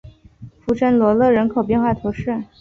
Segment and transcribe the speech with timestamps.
[0.65, 2.45] 弗什罗勒人口变化图示